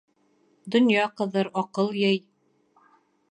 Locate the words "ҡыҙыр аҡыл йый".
1.19-2.19